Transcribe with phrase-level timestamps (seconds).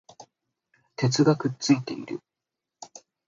[0.95, 2.21] 鉄がくっついている